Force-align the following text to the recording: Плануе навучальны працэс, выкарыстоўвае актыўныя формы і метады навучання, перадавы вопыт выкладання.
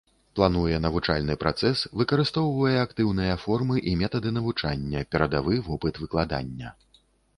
Плануе 0.37 0.77
навучальны 0.85 1.33
працэс, 1.43 1.83
выкарыстоўвае 2.01 2.73
актыўныя 2.85 3.35
формы 3.45 3.75
і 3.91 3.95
метады 4.03 4.29
навучання, 4.41 5.05
перадавы 5.17 5.63
вопыт 5.69 5.93
выкладання. 6.07 6.69